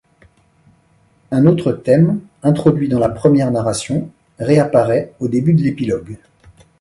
Un 1.29 1.45
autre 1.45 1.73
thème, 1.73 2.21
introduit 2.41 2.89
dans 2.89 2.97
la 2.97 3.09
première 3.09 3.51
narration, 3.51 4.09
réapparaît 4.39 5.13
au 5.19 5.27
début 5.27 5.53
de 5.53 5.61
l'épilogue. 5.61 6.17